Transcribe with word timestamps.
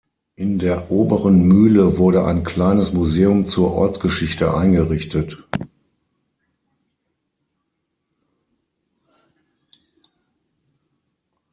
In 0.35 0.57
der 0.57 0.89
Oberen 0.89 1.43
Mühle 1.47 1.99
wurde 1.99 2.25
ein 2.25 2.43
kleines 2.43 2.91
Museum 2.91 3.47
zur 3.47 3.71
Ortsgeschichte 3.75 4.51
eingerichtet. 4.51 5.37